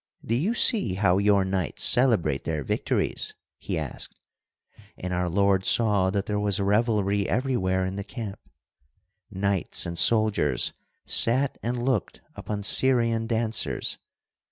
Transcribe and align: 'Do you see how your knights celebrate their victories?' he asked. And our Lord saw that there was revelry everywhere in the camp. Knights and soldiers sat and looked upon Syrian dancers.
'Do 0.25 0.33
you 0.33 0.55
see 0.55 0.95
how 0.95 1.19
your 1.19 1.45
knights 1.45 1.83
celebrate 1.83 2.43
their 2.43 2.63
victories?' 2.63 3.35
he 3.59 3.77
asked. 3.77 4.15
And 4.97 5.13
our 5.13 5.29
Lord 5.29 5.63
saw 5.63 6.09
that 6.09 6.25
there 6.25 6.39
was 6.39 6.59
revelry 6.59 7.29
everywhere 7.29 7.85
in 7.85 7.97
the 7.97 8.03
camp. 8.03 8.39
Knights 9.29 9.85
and 9.85 9.99
soldiers 9.99 10.73
sat 11.05 11.59
and 11.61 11.77
looked 11.83 12.19
upon 12.35 12.63
Syrian 12.63 13.27
dancers. 13.27 13.99